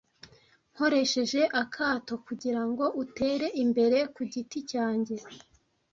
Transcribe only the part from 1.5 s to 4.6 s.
akato kugirango utere imbere kugiti